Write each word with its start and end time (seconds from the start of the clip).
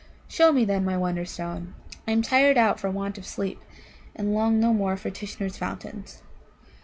"Show 0.27 0.51
me, 0.51 0.65
then, 0.65 0.83
my 0.83 0.97
Wonderstone. 0.97 1.75
I 2.07 2.11
am 2.11 2.23
tired 2.23 2.57
out 2.57 2.79
for 2.79 2.89
want 2.89 3.19
of 3.19 3.27
sleep, 3.27 3.59
and 4.15 4.33
long 4.33 4.59
no 4.59 4.73
more 4.73 4.97
for 4.97 5.11
Tishnar's 5.11 5.57
fountains." 5.57 6.23